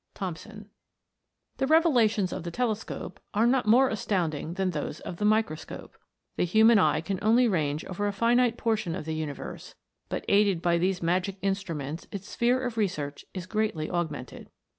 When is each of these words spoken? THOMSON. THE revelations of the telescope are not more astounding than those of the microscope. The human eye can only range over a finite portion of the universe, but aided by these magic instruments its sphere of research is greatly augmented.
THOMSON. 0.15 0.67
THE 1.57 1.67
revelations 1.67 2.33
of 2.33 2.41
the 2.41 2.49
telescope 2.49 3.19
are 3.35 3.45
not 3.45 3.67
more 3.67 3.87
astounding 3.87 4.55
than 4.55 4.71
those 4.71 4.99
of 5.01 5.17
the 5.17 5.25
microscope. 5.25 5.95
The 6.37 6.43
human 6.43 6.79
eye 6.79 7.01
can 7.01 7.19
only 7.21 7.47
range 7.47 7.85
over 7.85 8.07
a 8.07 8.11
finite 8.11 8.57
portion 8.57 8.95
of 8.95 9.05
the 9.05 9.13
universe, 9.13 9.75
but 10.09 10.25
aided 10.27 10.59
by 10.59 10.79
these 10.79 11.03
magic 11.03 11.37
instruments 11.43 12.07
its 12.11 12.27
sphere 12.29 12.61
of 12.65 12.77
research 12.77 13.25
is 13.35 13.45
greatly 13.45 13.91
augmented. 13.91 14.49